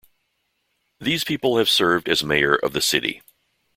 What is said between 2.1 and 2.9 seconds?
mayor of the